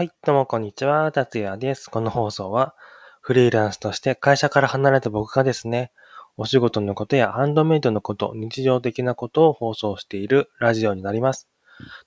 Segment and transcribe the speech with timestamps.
[0.00, 1.90] はい、どうもこんにちは、達也です。
[1.90, 2.74] この放送は、
[3.20, 5.92] フリーランスとして会社から離れた僕がですね、
[6.38, 11.50] お仕事のことやハンドメイドのこと、日常的なことを放送しているラジオになります。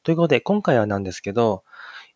[0.01, 1.63] ということで、今回はなんですけど、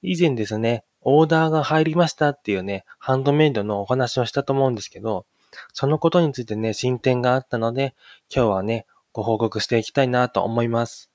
[0.02, 5.28] 以前ですね、オーダーが入りましたっていうね、ハンドメイドのお話をしたと思うんですけど、
[5.74, 7.94] そのことについてね、進展があったので、
[8.36, 11.12] 今日はね、ご報告していきたいなと思います。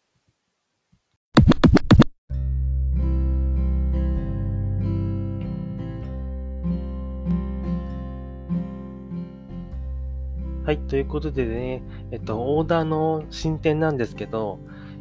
[10.65, 14.61] はい、ということでね、えっと、オーダーの進展なんですけど、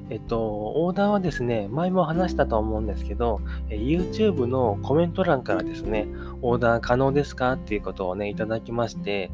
[0.10, 6.08] えっと、オーダーはですね、前も話したと思うんですけど、え YouTube のコメント欄からですね、
[6.42, 9.32] オーダー可能ですかっていうことをね、いただきまして、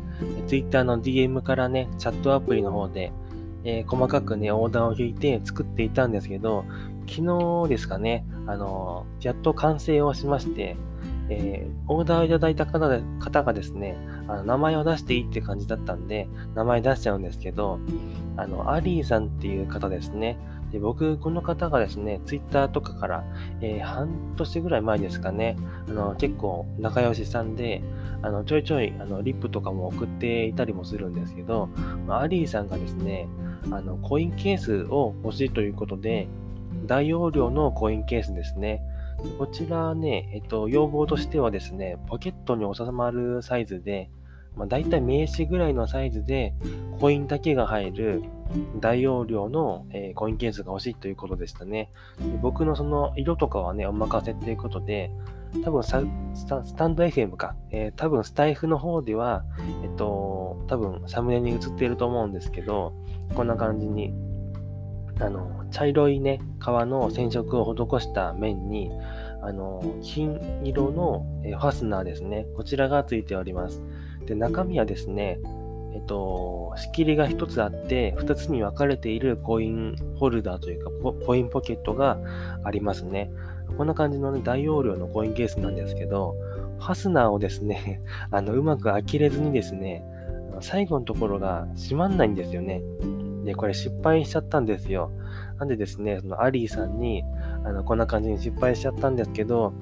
[0.47, 3.13] Twitter の DM からね、チャットアプリの方で、
[3.63, 6.65] えー、細かくね、オーダーを引いて作っていたんですけど、
[7.07, 7.21] 昨
[7.65, 10.75] 日ですかね、あの、やっと完成をしまして、
[11.29, 13.97] えー、オーダーをいただいた方で方がですね、
[14.27, 17.79] あの名前を出していいって感じだったんで、名前出しちゃうんですけど、
[18.37, 20.37] あの、アリーさんっていう方ですね。
[20.71, 23.23] で僕、この方がですね、ツイッターとかから、
[23.61, 25.55] えー、半年ぐらい前ですかね、
[25.87, 27.81] あの結構仲良しさんで、
[28.21, 31.69] あのちょいちょいあのリップとかも送っていたりもするんですけど、
[32.09, 33.29] アリーさんがですね、
[33.71, 36.27] あのコインケースを欲しいということで、
[36.85, 38.81] 大容量のコインケースですね。
[39.37, 44.09] こちらね、えっと、要望としてはですね、ポケットに収まるサイズで、
[44.55, 46.53] まあ、大体名刺ぐらいのサイズで、
[46.99, 48.23] コインだけが入る
[48.79, 51.91] 大容量の、えー、コインケースが欲しいということでしたね。
[52.19, 55.11] で僕のその色とかはね、お任せということで、
[55.63, 55.91] 多分ス
[56.75, 59.45] タンド FM か、えー、多分スタイフの方では、
[59.83, 62.93] えっと、多分サムネに映っていると思うんですけど、
[63.35, 64.13] こんな感じに
[65.19, 68.91] あの、茶色いね、革の染色を施した面に、
[69.41, 72.47] あの、金色のファスナーですね。
[72.55, 73.81] こちらがついております。
[74.25, 75.39] で、中身はですね、
[75.93, 80.91] えっと、仕切りが一つあって、二つに分かれているコインホルダーというか、
[81.25, 82.19] コインポケットが
[82.63, 83.31] ありますね。
[83.77, 86.35] こんな感じの、ね、大容量のコインケースなんですけど、
[86.79, 88.01] ファスナーをですね、
[88.31, 90.03] あの、うまく開けれずにですね、
[90.59, 92.81] 最後のところが閉まんないんですよね。
[93.47, 95.09] で、これ失敗しちゃったんですよ。
[95.57, 97.23] なんでですね、そのアリーさんに、
[97.63, 99.73] あの、こんな感じに失敗しちゃったんですけど、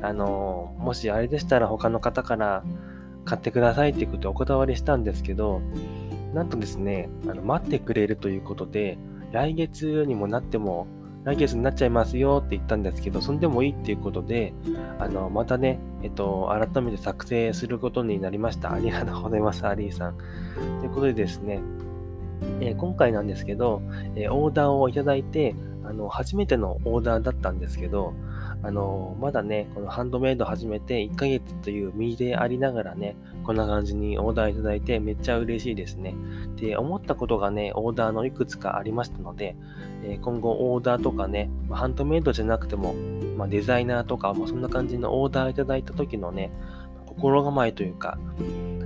[0.00, 2.64] あの、もしあれでしたら他の方から
[3.26, 5.60] 買ってくださいっていうことをお断りしたんですけど、
[6.32, 8.96] なんとですね、あの待ってくれるということで、
[9.32, 10.86] 来月にもなっても、
[11.24, 14.54] 来月になっちゃいますよって言ったんですけど、そんでもいいっていうことで、
[14.98, 18.72] あの、またね、えっと、改めて作成することになりました。
[18.72, 20.14] ありがとうございます、アリーさん。
[20.80, 21.60] ということでですね、
[22.60, 23.82] えー、今回なんですけど、
[24.14, 28.14] えー、オーダーをいただいて、あの、初めてのオーダーだったんですけど、
[28.62, 36.14] あの、まだね、このハンドメイド始めて1ヶ月という身でありながらね、こんな感じにオーダーいただいてめっちゃ嬉しいですね。
[36.56, 39.56] で、思ったことがね、オーダーのいくつかありましたので、
[40.04, 42.94] えー、今後オーダーとかね、まハンドメイドじゃなくても、
[43.36, 46.52] まあ、デザイナーとか、まあ、そんな感じのオーダーいただいた時のね、
[47.06, 48.18] 心構えというか、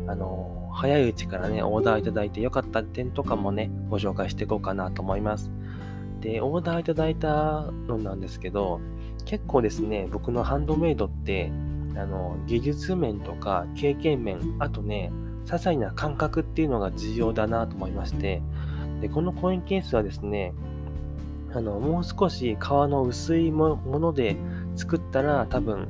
[0.07, 5.51] あの早いうちからね、オーダーいただいて良かった点とかもね、ご紹介していこうかなと思います。
[6.21, 8.81] で、オーダーいただいたのなんですけど、
[9.25, 11.53] 結構ですね、僕のハンドメイドって、
[11.97, 15.13] あの、技術面とか経験面、あとね、
[15.47, 18.43] 些細な感覚っていうのが重要だなと思いまして、
[19.01, 20.55] で、このコインケースはですね、
[21.53, 24.37] あの、もう少し皮の薄いもので
[24.75, 25.89] 作ったら多分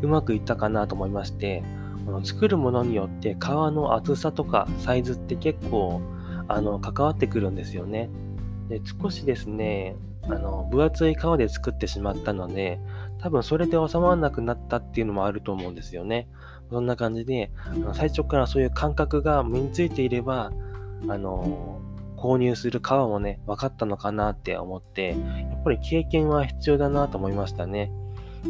[0.00, 1.62] うまくいったかなと思いまして、
[2.04, 6.00] この作るものによって皮の厚さとかサイズって結構
[6.48, 8.10] あの関わってくるんですよね。
[8.68, 12.80] で少しですね、あの分厚い皮で作ってしまったので、
[13.18, 16.28] 多分それで収まらなくなったっていうのもあると思うんですよね。
[16.70, 20.52] そんな感じで、あの最初からそういう感覚が身についていれば、
[21.08, 21.80] あの
[22.16, 27.92] 購入する皮もね、分かったのかなって思って、やっぱり経験は必要だなと思いましたね。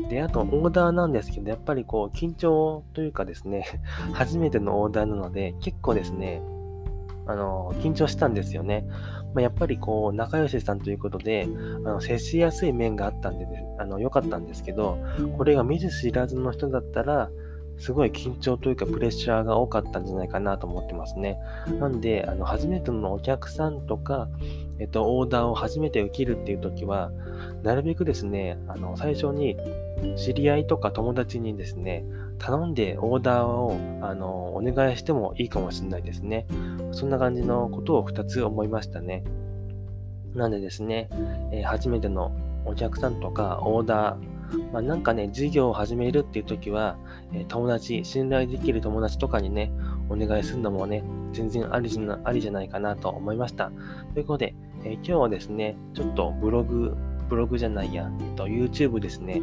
[0.09, 3.65] で、あと、オーダーなんですけど、やっぱりこう、緊張というかですね、
[4.13, 6.43] 初めてのオーダーなので、結構ですね、
[7.27, 8.87] あの、緊張したんですよね。
[9.35, 11.47] まあ、やっぱりこう、仲良しさんということで、
[11.85, 14.99] あの、接しやすい面があったんで、ね、あの、良かったんですけど、
[15.37, 17.31] これが見ず知らずの人だったら、
[17.79, 21.39] すごい緊張というかプレッシャーが多かったんじゃないかなと思ってますね。
[21.79, 24.29] なんで、あの、初めてのお客さんとか、
[24.79, 27.11] えっと、オーダーを初めて受けるっていう時は、
[27.63, 29.57] なるべくですね、あの、最初に
[30.17, 32.05] 知り合いとか友達にですね、
[32.39, 36.47] 頼んでオーダーを、あの、お願いしてもいいかもしれないですね。
[36.93, 39.25] そんな感じのことを2つ思いましたね。
[40.35, 41.09] なんでですね、
[41.53, 42.33] えー、初めての
[42.65, 44.32] お客さんとかオーダー、
[44.73, 46.97] まあ、なんかね、事業を始めるっていう時は、
[47.33, 49.73] え友達、信頼できる友達とかにね、
[50.09, 51.03] お願いするのもね、
[51.33, 53.71] 全然ありじゃありじゃないかなと思いました。
[54.15, 54.55] ということで、
[54.85, 56.97] え今日はですね、ちょっとブログ、
[57.29, 59.41] ブログじゃないや、えっと、YouTube ですね、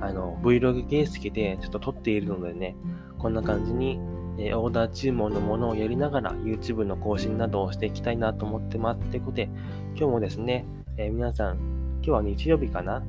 [0.00, 2.74] あの、Vlog 形式でちょっと撮っているのでね、
[3.18, 4.00] こんな感じに、
[4.38, 9.00] えオーダー注文のものをやりながら YouTube の更新などをしていきたいなと思ってます。
[9.10, 9.50] ということで、
[9.96, 10.64] 今日もですね、
[10.96, 11.56] え、皆さん、
[12.02, 13.02] 今日は日曜日かな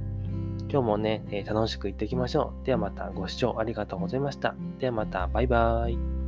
[0.71, 2.66] 今日もね、え、楽しく行っていきましょう。
[2.66, 4.56] ではまたご視聴ありがとうございました。
[4.77, 6.19] ではまた、バイバーイ。